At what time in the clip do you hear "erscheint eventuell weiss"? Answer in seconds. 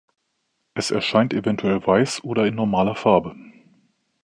0.89-2.23